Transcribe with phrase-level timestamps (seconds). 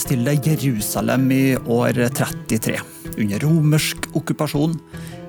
[0.00, 2.78] forestille deg Jerusalem i år 33,
[3.20, 4.78] under romersk okkupasjon,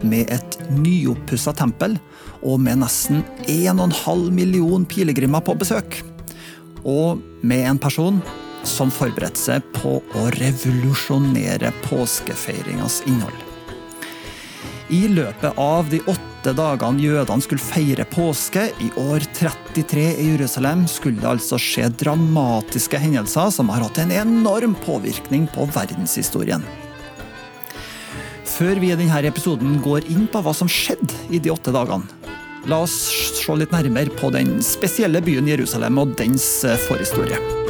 [0.02, 1.98] med et nyoppussa tempel
[2.40, 3.20] og med nesten
[3.52, 6.00] 1,5 million pilegrimer på besøk.
[6.88, 8.24] Og med en person
[8.64, 13.44] som forberedte seg på å revolusjonere påskefeiringas innhold.
[14.88, 20.88] I løpet av de åtte dagene jødene skulle feire påske i år 33 i Jerusalem,
[20.90, 26.66] skulle det altså skje dramatiske hendelser som har hatt en enorm påvirkning på verdenshistorien.
[28.52, 32.10] Før vi i denne episoden går inn på hva som skjedde i de åtte dagene,
[32.66, 32.98] la oss
[33.38, 36.52] se litt nærmere på den spesielle byen Jerusalem og dens
[36.90, 37.61] forhistorie.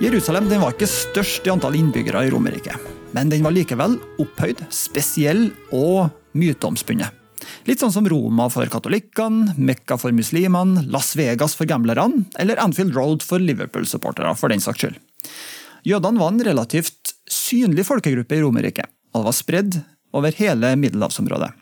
[0.00, 2.76] Jerusalem var ikke størst i antall innbyggere i Romerriket,
[3.12, 7.12] men den var likevel opphøyd, spesiell og myteomspunnet.
[7.68, 12.96] Litt sånn som Roma for katolikkene, Mekka for muslimene, Las Vegas for gamblerne, eller Anfield
[12.96, 14.96] Road for Liverpool-supportere, for den saks skyld.
[15.84, 19.82] Jødene var en relativt synlig folkegruppe i Romerriket, og var spredd
[20.16, 21.52] over hele middelhavsområdet.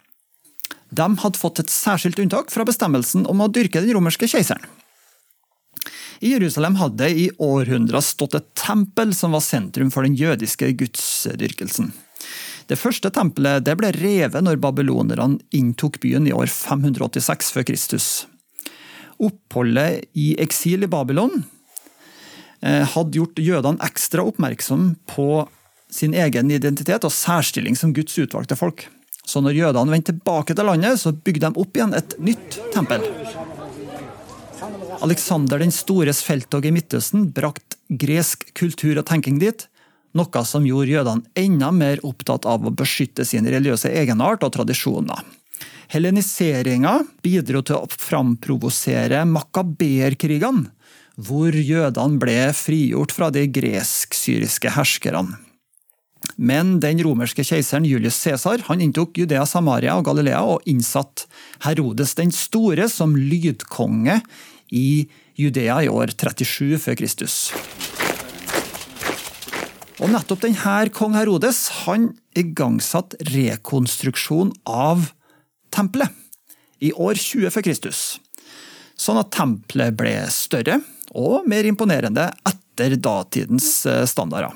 [0.95, 4.63] De hadde fått et særskilt unntak fra bestemmelsen om å dyrke den romerske keiseren.
[6.21, 11.93] I Jerusalem hadde i århundrer stått et tempel som var sentrum for den jødiske gudsdyrkelsen.
[12.69, 18.09] Det første tempelet det ble revet når babylonerne inntok byen i år 586 før Kristus.
[19.19, 21.39] Oppholdet i eksil i Babylon
[22.63, 25.47] eh, hadde gjort jødene ekstra oppmerksom på
[25.91, 28.89] sin egen identitet og særstilling som Guds utvalgte folk.
[29.29, 33.05] Så når jødene vendte tilbake til landet, så bygde de opp igjen et nytt tempel.
[35.01, 39.67] Alexander den stores felttog i Midtøsten brakte gresk kultur og tenking dit,
[40.19, 45.23] noe som gjorde jødene enda mer opptatt av å beskytte sin religiøse egenart og tradisjoner.
[45.89, 50.69] Heleniseringa bidro til å framprovosere makaberkrigene,
[51.19, 55.39] hvor jødene ble frigjort fra de gresk-syriske herskerne.
[56.35, 61.31] Men den romerske keiseren Julius Cæsar inntok Judea, Samaria og Galilea og innsatte
[61.63, 64.21] Herodes den store som lydkonge
[64.71, 65.09] i
[65.39, 67.37] Judea i år 37 før Kristus.
[69.99, 75.11] Og nettopp denne kong Herodes han igangsatte rekonstruksjon av
[75.75, 76.15] tempelet
[76.79, 78.03] i år 20 før Kristus.
[78.99, 80.79] Sånn at tempelet ble større
[81.19, 84.55] og mer imponerende etter datidens eh, standarder.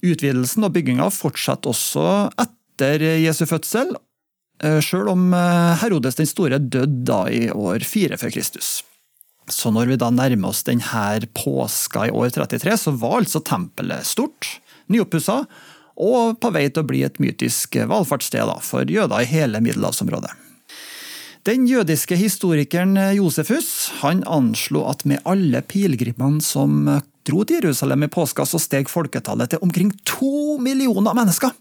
[0.00, 2.04] Utvidelsen og bygginga fortsetter også
[2.40, 3.92] etter Jesu fødsel,
[4.64, 8.78] eh, sjøl om eh, Herodes den store døde i år 4 før Kristus.
[9.50, 14.06] Så når vi da nærmer oss denne påska i år 33, så var altså tempelet
[14.06, 15.42] stort, nyoppussa,
[16.00, 20.32] og på vei til å bli et mytisk valfartssted for jøder i hele middelhavsområdet.
[21.48, 26.84] Den jødiske historikeren Josefus han anslo at med alle pilegrimene som
[27.24, 31.54] dro til Jerusalem i påska, så steg folketallet til omkring to millioner mennesker.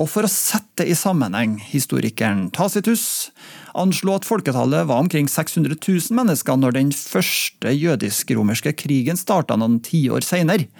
[0.00, 3.28] Og for å sette i sammenheng historikeren Tacitus
[3.76, 9.78] anslo at folketallet var omkring 600 000 mennesker når den første jødisk-romerske krigen starta noen
[9.84, 10.70] tiår senere,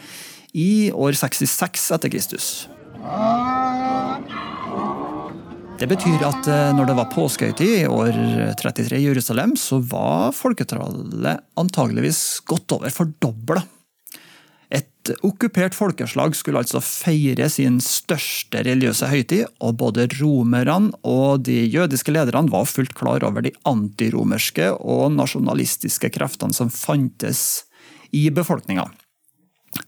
[0.56, 2.46] i år 66 etter Kristus.
[5.80, 8.16] Det betyr at eh, når det var påskehøytid i år
[8.58, 13.62] 33 i Jerusalem, så var folketallet antageligvis godt over fordobla.
[15.24, 22.12] Okkupert folkeslag skulle altså feire sin største religiøse høytid, og både romerne og de jødiske
[22.12, 27.64] lederne var fullt klar over de antiromerske og nasjonalistiske kreftene som fantes
[28.12, 28.90] i befolkninga.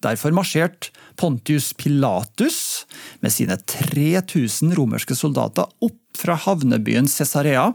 [0.03, 2.87] Derfor marsjerte Pontius Pilatus
[3.21, 7.69] med sine 3000 romerske soldater opp fra havnebyen Cesarea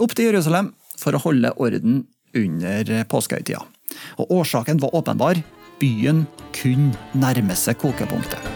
[0.00, 2.04] opp til Jerusalem for å holde orden
[2.34, 3.60] under påskehøytida.
[4.18, 5.42] Årsaken var åpenbar
[5.82, 6.24] byen
[6.54, 8.52] kun nærme seg kokepunktet.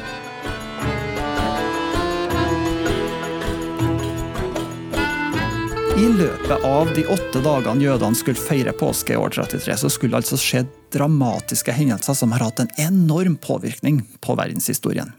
[5.96, 10.12] I løpet av de åtte dagene jødene skulle feire påske i år 33, så skulle
[10.12, 10.60] det altså skje
[10.92, 15.14] dramatiske hendelser som har hatt en enorm påvirkning på verdenshistorien.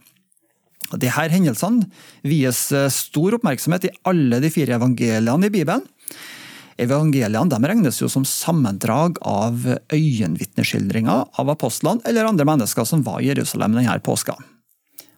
[1.02, 1.90] Disse hendelsene
[2.24, 2.62] vies
[2.94, 5.84] stor oppmerksomhet i alle de fire evangeliene i Bibelen.
[6.78, 13.24] Evangeliene de regnes jo som sammendrag av øyenvitneskildringer av apostlene eller andre mennesker som var
[13.24, 14.38] i Jerusalem denne påska.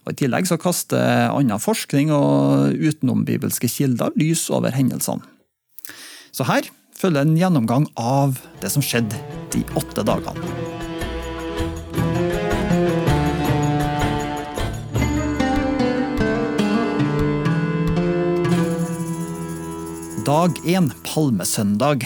[0.07, 5.25] Og I tillegg så kaster annen forskning og utenombibelske kilder lys over hendelsene.
[6.31, 9.19] Så her følger en gjennomgang av det som skjedde
[9.51, 10.78] de åtte dagene.
[20.29, 22.03] Dag én, palmesøndag.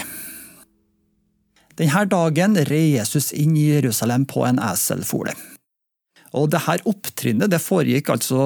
[1.76, 5.34] Denne dagen red Jesus inn i Jerusalem på en eselfole.
[6.32, 8.46] Og dette opptrinnet det foregikk altså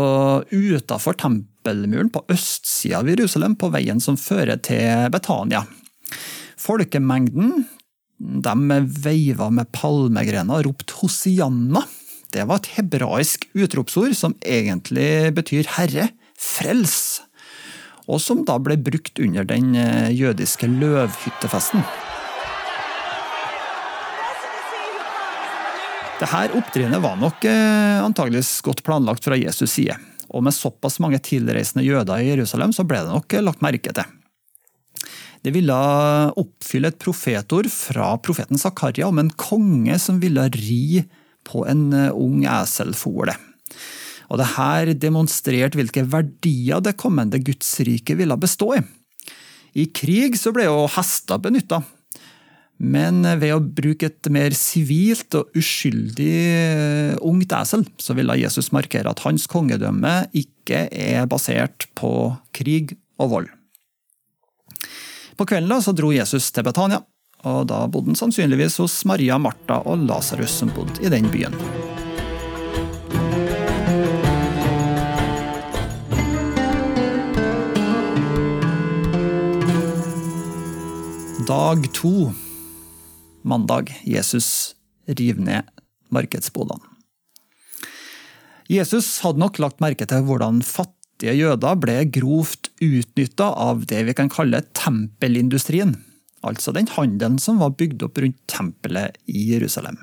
[0.50, 5.62] utafor tempelmuren på østsida av Jerusalem, på veien som fører til Betania.
[6.58, 7.68] Folkemengden
[8.18, 11.86] de veiva med palmegrener og ropte Hosianna.
[12.34, 17.27] Det var et hebraisk utropsord som egentlig betyr herre, frels,
[18.08, 21.84] og som da ble brukt under den eh, jødiske løvhyttefesten.
[26.18, 29.98] Dette opptrinnet var nok eh, antageligvis godt planlagt fra Jesus' side.
[30.34, 33.94] Og med såpass mange tilreisende jøder i Jerusalem, så ble det nok eh, lagt merke
[33.94, 34.16] til.
[35.46, 35.76] Det ville
[36.42, 41.04] oppfylle et profetord fra profeten Zakaria om en konge som ville ri
[41.48, 43.38] på en eh, ung eselfole.
[44.28, 48.82] Og det her demonstrerte hvilke verdier det kommende gudsriket ville bestå i.
[49.78, 51.84] I krig så ble jo hester benytta,
[52.78, 58.70] men ved å bruke et mer sivilt og uskyldig eh, ungt esel, så ville Jesus
[58.74, 62.12] markere at hans kongedømme ikke er basert på
[62.54, 63.52] krig og vold.
[65.38, 67.02] På kvelden da, så dro Jesus til Betania,
[67.46, 71.54] og da bodde han sannsynligvis hos Maria, Martha og Lasarus som bodde i den byen.
[81.48, 82.34] Dag to
[83.42, 85.64] mandag Jesus river ned
[86.12, 86.84] markedsbodene.
[88.68, 94.18] Jesus hadde nok lagt merke til hvordan fattige jøder ble grovt utnytta av det vi
[94.20, 95.96] kan kalle tempelindustrien,
[96.44, 100.02] altså den handelen som var bygd opp rundt tempelet i Jerusalem.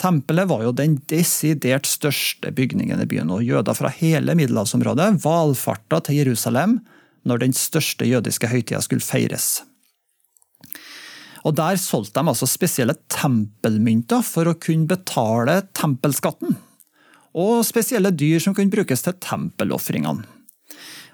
[0.00, 6.06] Tempelet var jo den desidert største bygningen i byen, og jøder fra hele middelhavsområdet valfarta
[6.08, 6.78] til Jerusalem
[7.28, 9.58] når den største jødiske høytida skulle feires.
[11.48, 16.58] Og Der solgte de altså spesielle tempelmynter for å kunne betale tempelskatten.
[17.38, 20.26] Og spesielle dyr som kunne brukes til tempelofringene.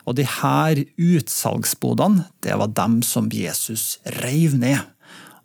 [0.05, 4.83] Og de her utsalgsbodene, det var dem som Jesus reiv ned.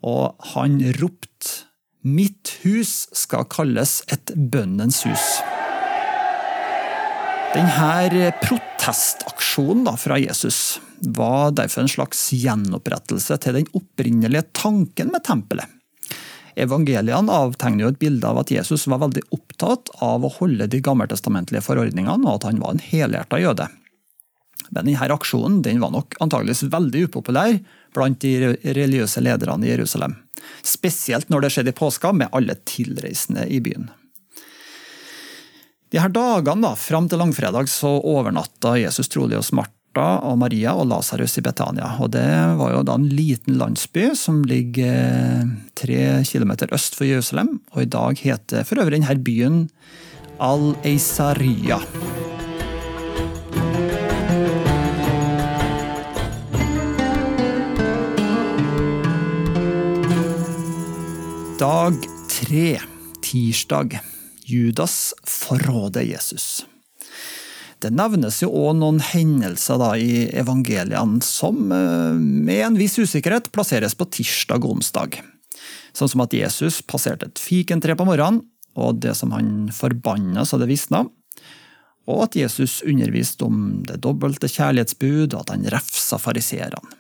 [0.02, 1.70] Og han ropte
[2.02, 5.59] 'Mitt hus skal kalles et bønnens hus'.
[7.54, 15.66] Denne protestaksjonen fra Jesus var derfor en slags gjenopprettelse til den opprinnelige tanken med tempelet.
[16.60, 20.82] Evangeliene avtegner jo et bilde av at Jesus var veldig opptatt av å holde de
[20.84, 23.70] gammeltestamentlige forordningene, og at han var en helhjerta jøde.
[24.70, 27.56] Men denne aksjonen den var nok antageligvis veldig upopulær
[27.98, 30.20] blant de religiøse lederne i Jerusalem.
[30.62, 33.90] Spesielt når det skjedde i påska, med alle tilreisende i byen.
[35.90, 40.76] De her dagene da, Fram til langfredag så overnatta Jesus trolig hos Martha og Maria
[40.78, 41.96] og Lasarus i Betania.
[41.98, 47.10] Og det var jo da en liten landsby som ligger eh, tre kilometer øst for
[47.10, 47.58] Jerusalem.
[47.74, 49.66] Og i dag heter for øvrig denne byen
[50.38, 51.82] Al-Eisaria.
[61.60, 61.98] Dag
[62.30, 62.78] tre,
[63.26, 64.00] tirsdag.
[64.50, 66.66] Judas forråder Jesus.
[67.80, 73.52] Det nevnes jo òg noen hendelser da i evangeliene som eh, med en viss usikkerhet
[73.56, 75.22] plasseres på tirsdag og onsdag.
[75.96, 78.44] Sånn som at Jesus passerte et fikentre på morgenen,
[78.80, 81.06] og det som han forbanna så det visna.
[82.10, 86.98] Og at Jesus underviste om det dobbelte kjærlighetsbud, og at han refsa fariseerne.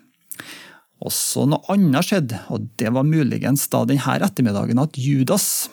[0.99, 5.69] Også noe annet skjedde, og det var muligens da denne ettermiddagen at Judas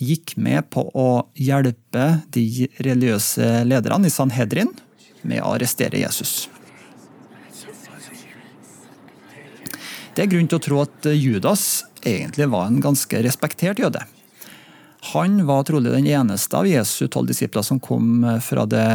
[0.00, 4.72] gikk med på å hjelpe de religiøse lederne i Sanhedrin
[5.22, 6.48] med å arrestere Jesus.
[10.14, 14.02] Det er grunn til å tro at Judas egentlig var en ganske respektert jøde.
[15.12, 18.88] Han var trolig den eneste av Jesu tolv disipler som kom fra det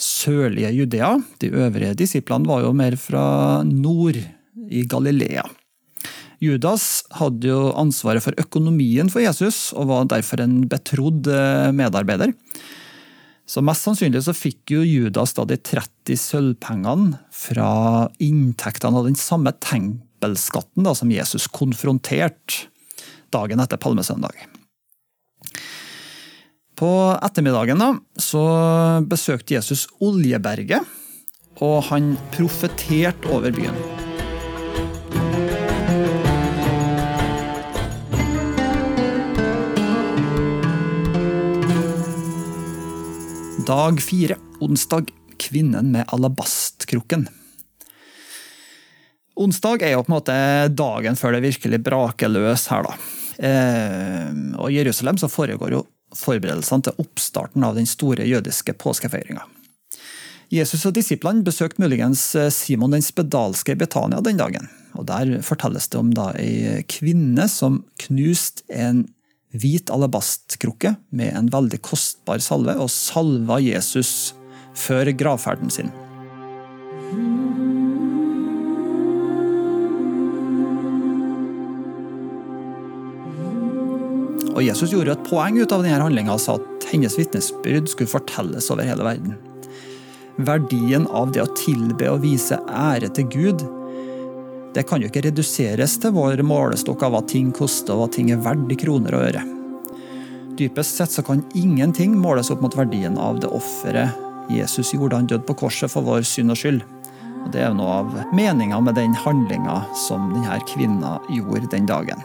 [0.00, 1.12] sørlige Judea.
[1.38, 4.18] De øvrige disiplene var jo mer fra nord,
[4.68, 5.46] i Galilea.
[6.42, 12.34] Judas hadde jo ansvaret for økonomien for Jesus, og var derfor en betrodd eh, medarbeider.
[13.48, 17.70] Så Mest sannsynlig så fikk jo Judas da de 30 sølvpengene fra
[18.22, 22.68] inntektene av den samme tempelskatten da, som Jesus konfronterte
[23.34, 24.36] dagen etter palmesøndag.
[26.78, 27.88] På ettermiddagen da,
[28.20, 28.44] så
[29.08, 30.84] besøkte Jesus Oljeberget,
[31.58, 34.07] og han profeterte over byen.
[43.68, 45.10] Dag fire, onsdag.
[45.36, 47.28] Kvinnen med alabastkrukken.
[49.36, 50.36] Onsdag er jo på en måte
[50.72, 52.94] dagen før det virkelig braker løs her, da.
[53.44, 55.82] Eh, og I Jerusalem så foregår jo
[56.16, 59.44] forberedelsene til oppstarten av den store jødiske påskefeiringa.
[60.48, 62.24] Jesus og disiplene besøkte muligens
[62.56, 64.72] Simon den spedalske i Betania den dagen.
[64.96, 69.04] og Der fortelles det om da ei kvinne som knuste en
[69.62, 74.34] hvit alabastkrukke med en veldig kostbar salve, og salva Jesus
[74.78, 75.90] før gravferden sin.
[84.58, 88.10] Og Jesus gjorde et poeng ut av denne handlinga og sa at hennes vitnesbyrd skulle
[88.10, 89.36] fortelles over hele verden.
[90.42, 93.62] Verdien av det å tilbe og vise ære til Gud,
[94.74, 98.32] det kan jo ikke reduseres til vår målestokk av hva ting koster og hva ting
[98.34, 99.44] er verdt i kroner og øre.
[100.58, 105.26] Dypest sett så kan ingenting måles opp mot verdien av det offeret Jesus gjorde han
[105.28, 106.80] døde på korset for vår synd og skyld.
[107.44, 112.24] Og Det er noe av meninga med den handlinga som denne kvinna gjorde den dagen.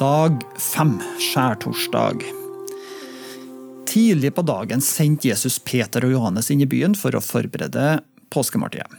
[0.00, 2.22] Dag fem, skjærtorsdag.
[3.88, 7.98] Tidlig på dagen sendte Jesus Peter og Johannes inn i byen for å forberede
[8.32, 8.90] påskemåltidet.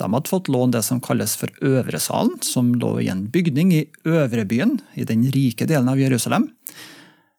[0.00, 3.82] De hadde fått låne det som kalles for Øvresalen, som lå i en bygning i
[4.08, 6.48] Øvrebyen, i den rike delen av Jerusalem.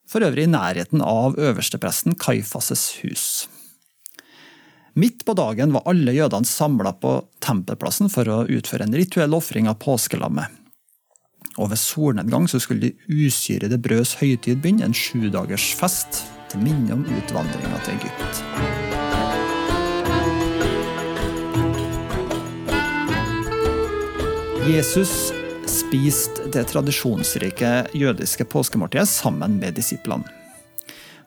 [0.10, 3.26] For øvrig i nærheten av øverstepresten Kaifases hus.
[4.94, 9.72] Midt på dagen var alle jødene samla på tempelplassen for å utføre en rituell ofring
[9.72, 10.52] av påskelammet.
[11.58, 17.00] Og ved solnedgang så skulle de usyrede brøds høytid begynne, en sjudagers fest til minne
[17.00, 18.81] om utvandringa til Egypt.
[24.70, 25.32] Jesus
[25.66, 30.28] spiste det tradisjonsrike jødiske påskemåltidet sammen med disiplene.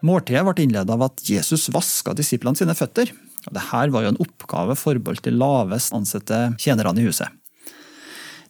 [0.07, 3.11] Måltidet ble innledet av at Jesus vaska disiplene sine føtter.
[3.49, 7.27] Dette var jo en oppgave forbeholdt de lavest ansette tjenerne i huset.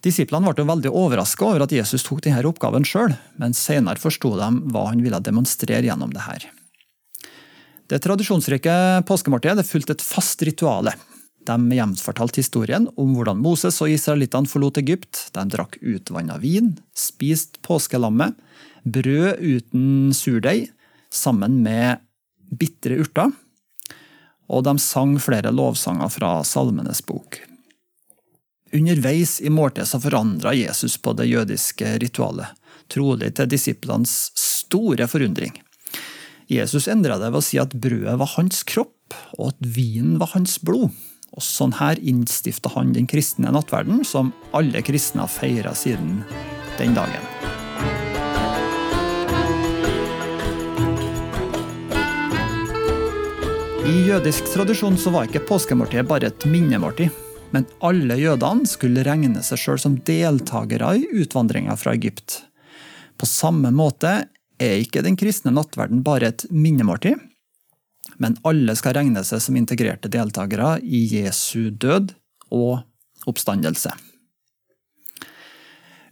[0.04, 4.50] Disiplene ble veldig overraska over at Jesus tok denne oppgaven sjøl, men senere forsto de
[4.68, 6.44] hva han ville demonstrere gjennom det her.
[7.88, 8.76] Det tradisjonsrike
[9.08, 10.92] påskemåltidet fulgte et fast rituale.
[11.44, 15.26] De gjenfortalte historien om hvordan Moses og israelittene forlot Egypt.
[15.36, 18.38] De drakk utvanna vin, spiste påskelammet,
[18.84, 20.70] brød uten surdeig,
[21.12, 22.00] sammen med
[22.54, 23.32] bitre urter,
[24.50, 27.40] og de sang flere lovsanger fra Salmenes bok.
[28.74, 32.50] Underveis i måltidet forandra Jesus på det jødiske ritualet,
[32.90, 35.54] trolig til disiplenes store forundring.
[36.50, 40.34] Jesus endra det ved å si at brødet var hans kropp, og at vinen var
[40.34, 40.90] hans blod.
[41.34, 46.22] Og Sånn her innstifta han den kristne nattverden, som alle kristne har feira siden
[46.78, 47.30] den dagen.
[53.84, 57.12] I jødisk tradisjon så var ikke påskemåltidet bare et minnemåltid
[57.54, 62.40] men alle jødene skulle regne seg sjøl som deltakere i utvandringa fra Egypt.
[63.14, 64.14] På samme måte
[64.58, 67.20] er ikke den kristne nattverden bare et minnemåltid,
[68.20, 72.12] men alle skal regne seg som integrerte deltakere i Jesu død
[72.54, 72.84] og
[73.30, 73.92] oppstandelse.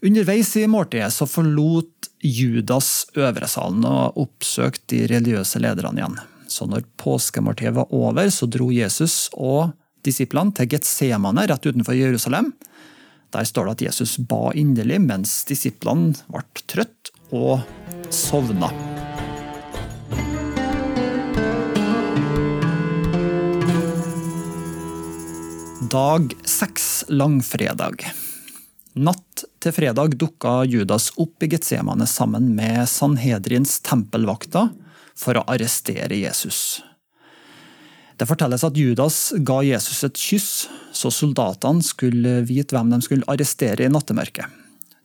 [0.02, 6.18] Underveis i måltidet så forlot Judas øvresalen og oppsøkte de religiøse lederne igjen.
[6.50, 9.72] Så når påskemåltidet var over, så dro Jesus og
[10.06, 12.50] disiplene til Getsemane rett utenfor Jerusalem.
[13.32, 17.62] Der står det at Jesus ba inderlig mens disiplene ble trøtt og
[18.12, 18.68] sovna.
[25.92, 28.06] Dag seks, langfredag.
[28.96, 34.70] Natt til fredag dukka Judas opp i Getsemane sammen med Sanhedrins tempelvakter
[35.18, 36.80] for å arrestere Jesus.
[38.16, 40.48] Det fortelles at Judas ga Jesus et kyss,
[40.96, 44.48] så soldatene skulle vite hvem de skulle arrestere i nattemørket.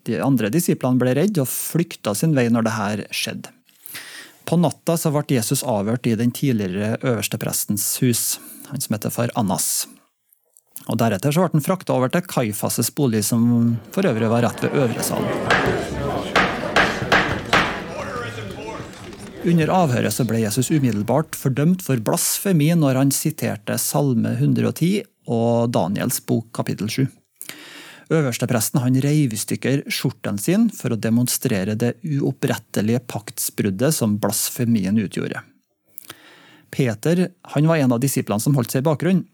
[0.07, 3.51] De andre disiplene ble redde og flykta sin vei når dette skjedde.
[4.47, 8.25] På natta ble Jesus avhørt i den tidligere øversteprestens hus,
[8.71, 9.89] han som heter for Annas.
[10.87, 14.63] Og Deretter så ble han frakta over til Kaifases bolig, som for øvrig var rett
[14.63, 15.27] ved Øvresalen.
[19.47, 25.69] Under avhøret så ble Jesus umiddelbart fordømt for blasfemi når han siterte Salme 110 og
[25.75, 27.05] Daniels bok kapittel 7.
[28.07, 34.99] Øverstepresten han reiv i stykker skjorten sin for å demonstrere det uopprettelige paktsbruddet som blasfemien
[35.03, 35.43] utgjorde.
[36.71, 39.25] Peter han var en av disiplene som holdt seg i bakgrunnen.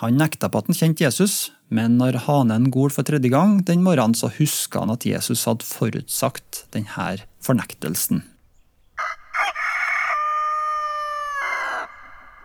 [0.00, 3.84] Han nekta på at han kjente Jesus, men når hanen gol for tredje gang den
[3.84, 8.24] morgenen, så huska han at Jesus hadde forutsagt denne fornektelsen.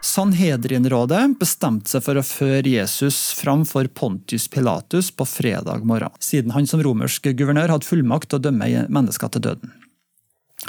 [0.07, 6.55] Sanhedrinrådet bestemte seg for å føre Jesus fram for Pontius Pilatus på fredag morgen, siden
[6.55, 9.73] han som romersk guvernør hadde fullmakt til å dømme mennesker til døden.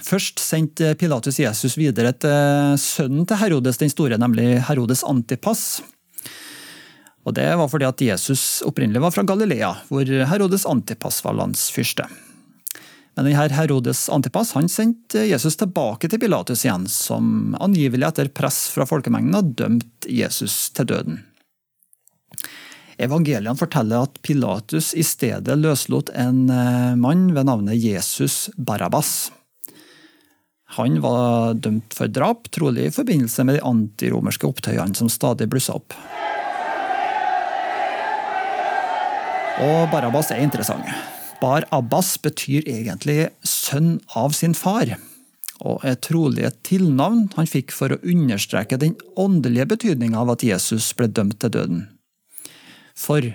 [0.05, 5.81] Først sendte Pilatus Jesus videre til sønnen til Herodes den store, nemlig Herodes Antipas.
[7.29, 12.07] Og Det var fordi at Jesus opprinnelig var fra Galilea, hvor Herodes Antipas var landsfyrste.
[13.19, 18.69] Men denne Herodes Antipas han sendte Jesus tilbake til Pilatus igjen, som angivelig etter press
[18.73, 21.19] fra folkemengden hadde dømt Jesus til døden.
[22.99, 29.33] Evangeliene forteller at Pilatus i stedet løslot en eh, mann ved navnet Jesus Barabbas.
[30.79, 35.77] Han var dømt for drap, trolig i forbindelse med de antiromerske opptøyene som stadig blussa
[35.79, 35.95] opp.
[39.59, 40.87] Og Barabbas er interessant.
[41.41, 44.93] Bar Abbas betyr egentlig sønn av sin far,
[45.59, 50.45] og er trolig et tilnavn han fikk for å understreke den åndelige betydninga av at
[50.47, 51.81] Jesus ble dømt til døden.
[52.95, 53.27] For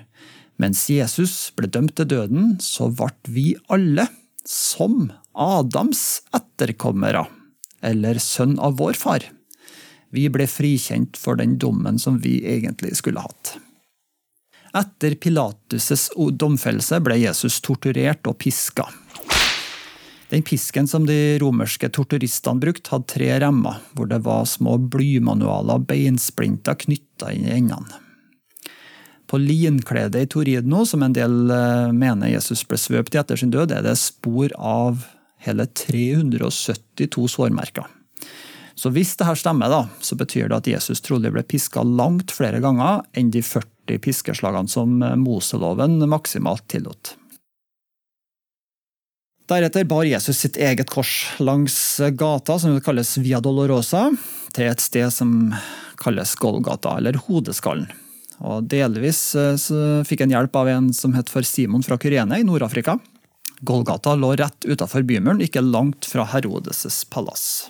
[0.63, 4.07] mens Jesus ble dømt til døden, så ble vi alle,
[4.47, 7.25] som Adams etterkommere,
[7.83, 9.27] eller sønn av vår far.
[10.15, 13.57] Vi ble frikjent for den dommen som vi egentlig skulle hatt.
[14.73, 18.87] Etter Pilatus' domfellelse ble Jesus torturert og piska.
[20.33, 25.77] Den pisken som de romerske torturistene brukte, hadde tre remmer, hvor det var små blymanualer
[25.77, 27.99] og beinsplinter knytta inn i endene.
[29.29, 33.53] På linkledet i Torino, som en del eh, mener Jesus ble svøpt i etter sin
[33.53, 35.05] død, er det spor av
[35.45, 37.85] hele 372 sårmerker.
[38.73, 42.61] Så hvis dette stemmer, da, så betyr det at Jesus trolig ble piska langt flere
[42.61, 47.17] ganger enn de 40 40 piskeslagene som Moseloven maksimalt tillot.
[49.47, 54.07] Deretter bar Jesus sitt eget kors langs gata som kalles Via Dolorosa,
[54.55, 55.53] til et sted som
[55.99, 57.89] kalles Golgata, eller Hodeskallen.
[58.43, 62.47] Og Delvis eh, fikk han hjelp av en som het for Simon fra Kyrene i
[62.47, 62.97] Nord-Afrika.
[63.61, 67.69] Golgata lå rett utenfor bymuren, ikke langt fra Herodes' palass.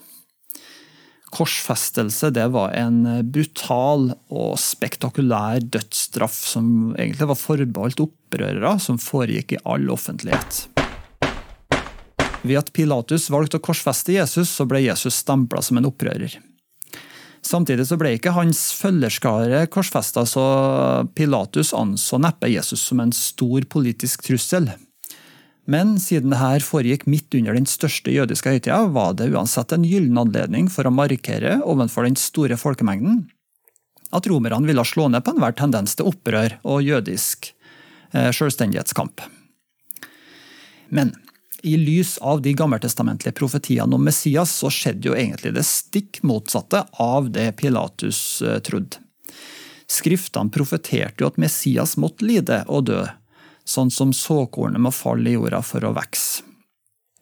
[1.34, 3.02] Korsfestelse det var en
[3.34, 10.68] brutal og spektakulær dødsstraff som egentlig var forbeholdt opprørere, som foregikk i all offentlighet.
[12.44, 16.36] Ved at Pilatus valgte å korsfeste Jesus, så ble Jesus stempla som en opprører.
[17.44, 20.44] Samtidig så ble ikke hans følgerskare korsfesta, så
[21.16, 24.70] Pilatus anså neppe Jesus som en stor politisk trussel.
[25.66, 30.20] Men siden dette foregikk midt under den største jødiske høytida, var det uansett en gyllen
[30.20, 33.24] anledning for å markere overfor den store folkemengden
[34.14, 37.50] at romerne ville slå ned på enhver tendens til opprør og jødisk
[38.14, 39.24] eh, selvstendighetskamp.
[40.94, 41.16] Men
[41.64, 46.84] i lys av de gammeltestamentlige profetiene om Messias, så skjedde jo egentlig det stikk motsatte
[47.02, 49.00] av det Pilatus eh, trodde.
[49.90, 53.02] Skriftene profeterte jo at Messias måtte lide og dø,
[53.66, 56.44] sånn som såkornet må falle i jorda for å vokse.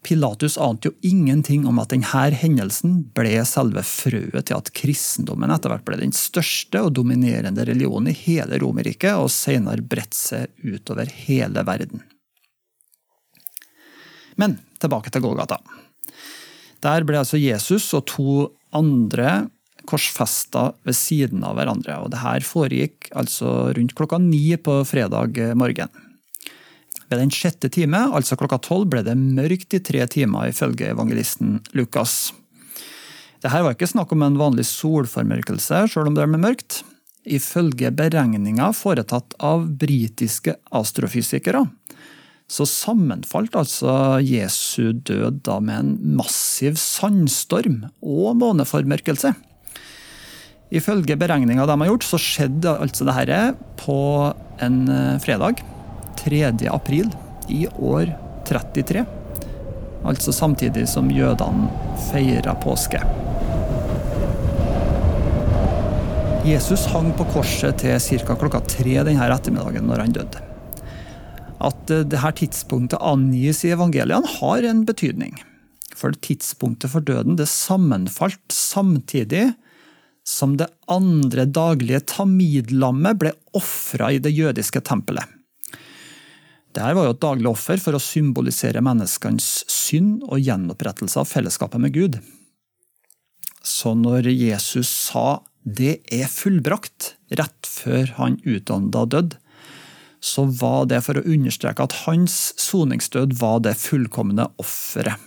[0.01, 5.69] Pilatus ante jo ingenting om at denne hendelsen ble selve frøet til at kristendommen etter
[5.69, 11.11] hvert ble den største og dominerende religionen i hele Romerriket, og senere bredt seg utover
[11.27, 12.01] hele verden.
[14.41, 15.61] Men tilbake til Golgata.
[16.81, 18.35] Der ble altså Jesus og to
[18.73, 19.51] andre
[19.85, 21.99] korsfesta ved siden av hverandre.
[22.01, 25.93] og Dette foregikk altså rundt klokka ni på fredag morgen.
[27.11, 31.57] Ved den sjette time, altså klokka tolv, ble det mørkt i tre timer, ifølge evangelisten
[31.75, 32.31] Lukas.
[33.43, 36.77] Dette var ikke snakk om en vanlig solformørkelse, sjøl om det er mørkt.
[37.27, 41.65] Ifølge beregninger foretatt av britiske astrofysikere,
[42.51, 43.93] så sammenfalt altså
[44.23, 49.33] Jesu død da med en massiv sandstorm og måneformørkelse.
[50.71, 53.39] Ifølge beregninger de har gjort, så skjedde altså dette
[53.83, 53.99] på
[54.63, 55.59] en eh, fredag.
[56.21, 56.53] 3.
[56.69, 57.09] april
[57.49, 58.13] i år
[58.47, 59.05] 33.
[60.05, 61.69] Altså samtidig som jødene
[62.09, 63.01] feira påske.
[66.45, 68.33] Jesus hang på korset til ca.
[68.33, 70.45] klokka tre denne ettermiddagen når han døde.
[71.61, 75.35] At eh, dette tidspunktet angis i evangeliene, har en betydning.
[75.93, 79.51] For tidspunktet for døden det sammenfalt samtidig
[80.25, 85.40] som det andre daglige tamidlammet ble ofra i det jødiske tempelet.
[86.71, 91.83] Dette var jo et daglig offer for å symbolisere menneskenes synd og gjenopprettelse av fellesskapet
[91.83, 92.19] med Gud.
[93.61, 99.35] Så når Jesus sa 'det er fullbrakt' rett før han utånda død,
[100.21, 105.17] så var det for å understreke at hans soningsdød var det fullkomne offeret.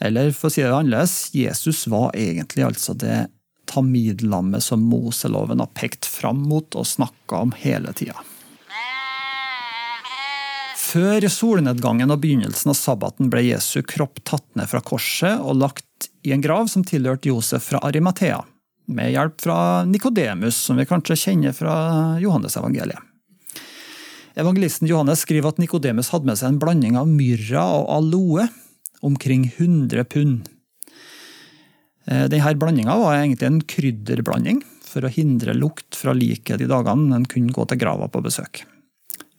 [0.00, 3.28] Eller for å si det annerledes, Jesus var egentlig altså det
[3.66, 8.16] tamidlammet som Moseloven har pekt fram mot og snakka om hele tida.
[10.90, 16.08] Før solnedgangen og begynnelsen av sabbaten ble Jesu kropp tatt ned fra korset og lagt
[16.26, 18.40] i en grav som tilhørte Josef fra Arimathea,
[18.90, 21.74] med hjelp fra Nikodemus, som vi kanskje kjenner fra
[22.18, 23.06] Johannes-evangeliet.
[24.40, 28.48] Evangelisten Johannes skriver at Nikodemus hadde med seg en blanding av myrra og aloe,
[29.06, 30.50] omkring 100 pund.
[32.10, 37.14] Eh, denne blandinga var egentlig en krydderblanding for å hindre lukt fra liket de dagene
[37.14, 38.64] en kunne gå til grava på besøk.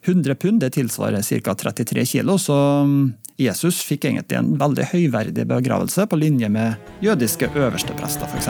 [0.06, 1.54] 100 pund det tilsvarer ca.
[1.56, 7.52] 33 kilo, så mm, Jesus fikk egentlig en veldig høyverdig begravelse på linje med jødiske
[7.54, 8.50] øversteprester f.eks.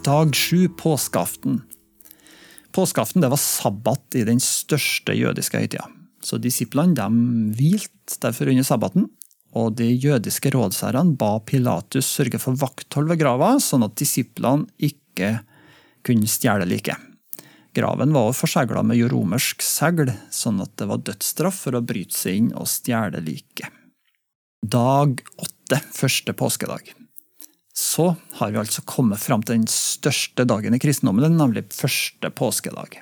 [0.00, 1.60] Dag sju, påskeaften.
[2.72, 5.84] Påskeaften var sabbat i den største jødiske høytida.
[6.24, 7.08] Så disiplene
[7.56, 9.10] hvilte derfor under sabbaten,
[9.58, 15.40] og de jødiske rådsherrene ba Pilatus sørge for vakthold ved grava, sånn at disiplene ikke
[16.06, 16.96] kunne stjele liket.
[17.74, 22.40] Graven var forsegla med romersk segl, sånn at det var dødsstraff for å bryte seg
[22.40, 23.70] inn og stjele liket.
[24.60, 26.90] Dag åtte, første påskedag.
[27.74, 28.10] Så
[28.40, 32.98] har vi altså kommet fram til den største dagen i kristendommen, nemlig første påskedag.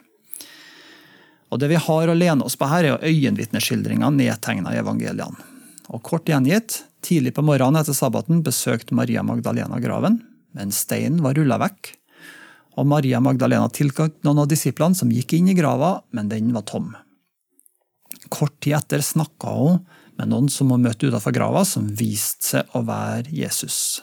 [1.48, 5.58] Og Det vi har å lene oss på her, er øyenvitneskildringa nedtegna i evangeliene.
[5.88, 10.20] Og kort gjengitt, tidlig på morgenen etter sabbaten besøkte Maria Magdalena graven,
[10.57, 11.94] men steinen var rulla vekk.
[12.79, 16.66] Og Maria Magdalena tilkalte noen av disiplene som gikk inn i grava, men den var
[16.68, 16.92] tom.
[18.29, 19.81] Kort tid etter snakka hun
[20.18, 24.03] med noen som hun møtte utenfor grava, som viste seg å være Jesus.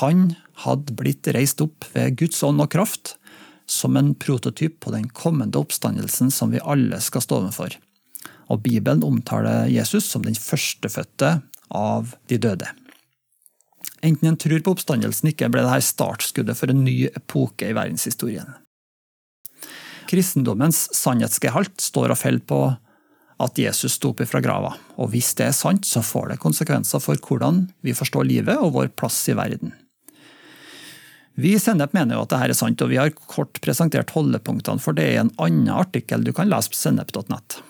[0.00, 0.30] Han
[0.64, 3.16] hadde blitt reist opp ved Guds ånd og kraft,
[3.68, 7.76] som en prototyp på den kommende oppstandelsen som vi alle skal stå overfor
[8.52, 11.38] og Bibelen omtaler Jesus som den førstefødte
[11.72, 12.68] av de døde.
[14.02, 18.50] Enten en tror på oppstandelsen ikke, ble dette startskuddet for en ny epoke i verdenshistorien.
[20.10, 22.62] Kristendommens sannhetsgehalt står og faller på
[23.42, 27.02] at Jesus sto opp fra grava, og hvis det er sant, så får det konsekvenser
[27.02, 29.72] for hvordan vi forstår livet og vår plass i verden.
[31.34, 34.82] Vi i Sennep mener jo at dette er sant, og vi har kort presentert holdepunktene
[34.82, 37.62] for det i en annen artikkel du kan lese på sennep.nett.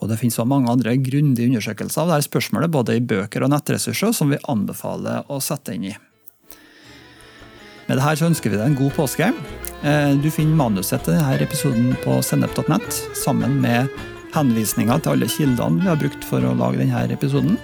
[0.00, 4.14] Og det finnes mange andre grundige undersøkelser av dette spørsmålet, både i bøker og nettressurser,
[4.16, 5.96] som vi anbefaler å sette inn i.
[7.90, 9.32] Med dette så ønsker vi deg en god påske.
[9.82, 13.90] Eh, du finner manuset til denne episoden på sennep.nett, sammen med
[14.34, 17.58] henvisninger til alle kildene vi har brukt for å lage denne episoden.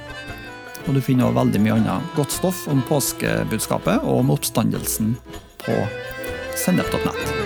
[0.86, 5.16] Og du finner også veldig mye annet godt stoff om påskebudskapet og om oppstandelsen
[5.64, 5.82] på
[6.58, 7.45] sennep.nett.